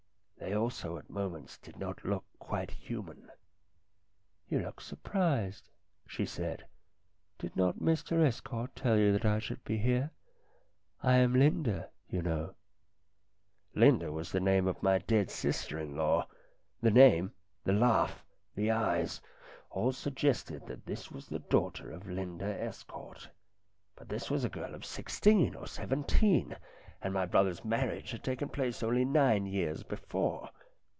They 0.43 0.55
also 0.57 0.97
at 0.97 1.09
moments 1.09 1.59
did 1.59 1.77
not 1.77 2.03
look 2.03 2.25
quite 2.39 2.71
human. 2.71 3.29
"You 4.49 4.59
look 4.59 4.81
surprised," 4.81 5.69
she 6.07 6.25
said. 6.25 6.65
"Did 7.37 7.55
not 7.55 7.77
Mr 7.77 8.17
Estcourt 8.27 8.71
tell 8.75 8.97
you 8.97 9.11
that 9.13 9.23
I 9.23 9.37
should 9.37 9.63
be 9.63 9.77
here? 9.77 10.09
I 11.01 11.13
am 11.17 11.33
Linda, 11.35 11.91
you 12.09 12.23
know." 12.23 12.55
Linda 13.75 14.11
was 14.11 14.31
the 14.31 14.39
name 14.41 14.67
of 14.67 14.81
my 14.83 14.97
dead 14.97 15.29
sister 15.29 15.77
in 15.77 15.95
law. 15.95 16.27
The 16.81 16.91
name, 16.91 17.31
the 17.63 17.73
laugh, 17.73 18.25
the 18.55 18.71
eyes 18.71 19.21
all 19.69 19.93
suggested 19.93 20.65
that 20.65 20.87
this 20.87 21.11
was 21.11 21.29
the 21.29 21.39
daughter 21.39 21.91
of 21.91 22.09
Linda 22.09 22.51
Estcourt. 22.61 23.29
But 23.95 24.09
this 24.09 24.29
was 24.31 24.43
a 24.43 24.49
girl 24.49 24.73
of 24.73 24.85
sixteen 24.85 25.53
or 25.55 25.67
seventeen, 25.67 26.57
and 27.03 27.11
my 27.11 27.25
brother's 27.25 27.65
marriage 27.65 28.11
had 28.11 28.23
taken 28.23 28.47
place 28.47 28.83
only 28.83 29.03
nine 29.03 29.43
years 29.47 29.81
before. 29.81 30.47